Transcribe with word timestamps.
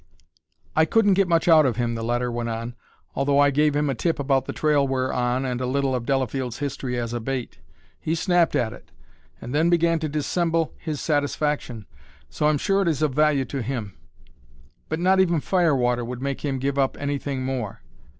"I 0.75 0.85
couldn't 0.85 1.13
get 1.13 1.27
much 1.27 1.47
out 1.47 1.63
of 1.63 1.75
him," 1.75 1.93
the 1.93 2.03
letter 2.03 2.31
went 2.31 2.49
on, 2.49 2.73
"although 3.15 3.37
I 3.37 3.51
gave 3.51 3.75
him 3.75 3.87
a 3.87 3.93
tip 3.93 4.17
about 4.17 4.45
the 4.45 4.51
trail 4.51 4.87
we're 4.87 5.13
on 5.13 5.45
and 5.45 5.61
a 5.61 5.67
little 5.67 5.93
of 5.93 6.07
Delafield's 6.07 6.57
history 6.57 6.97
as 6.97 7.13
a 7.13 7.19
bait. 7.19 7.59
He 7.99 8.15
snapped 8.15 8.55
at 8.55 8.73
it, 8.73 8.89
and 9.39 9.53
then 9.53 9.69
began 9.69 9.99
to 9.99 10.09
dissemble 10.09 10.73
his 10.79 10.99
satisfaction, 10.99 11.85
so 12.31 12.47
I'm 12.47 12.57
sure 12.57 12.81
it 12.81 12.87
is 12.87 13.03
of 13.03 13.13
value 13.13 13.45
to 13.45 13.61
him. 13.61 13.95
But 14.89 14.97
not 14.99 15.19
even 15.19 15.39
firewater 15.39 16.03
would 16.03 16.19
make 16.19 16.41
him 16.43 16.57
give 16.57 16.79
up 16.79 16.97
anything 16.99 17.45
more. 17.45 17.81